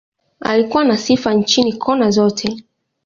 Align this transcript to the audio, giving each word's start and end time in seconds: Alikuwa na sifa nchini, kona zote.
Alikuwa 0.39 0.83
na 0.83 0.97
sifa 0.97 1.33
nchini, 1.33 1.73
kona 1.73 2.11
zote. 2.11 2.63